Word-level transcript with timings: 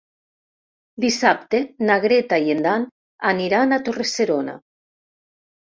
Dissabte 1.05 1.61
na 1.91 1.99
Greta 2.07 2.41
i 2.47 2.51
en 2.57 2.67
Dan 2.69 2.89
aniran 3.35 3.71
a 3.71 3.81
Torre-serona. 3.87 4.59